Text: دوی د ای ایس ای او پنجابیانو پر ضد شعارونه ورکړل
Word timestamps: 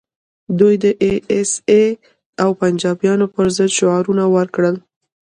دوی 0.59 0.75
د 0.83 0.85
ای 1.03 1.13
ایس 1.31 1.51
ای 1.75 1.85
او 2.43 2.49
پنجابیانو 2.61 3.25
پر 3.33 3.47
ضد 3.55 3.69
شعارونه 3.77 4.23
ورکړل 4.35 4.75